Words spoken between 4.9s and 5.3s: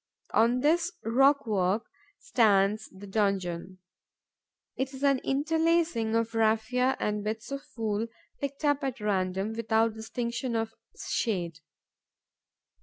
is an